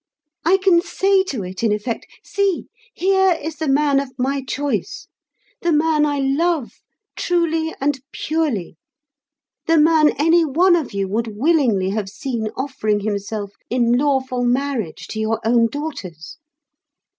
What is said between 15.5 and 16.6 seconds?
daughters.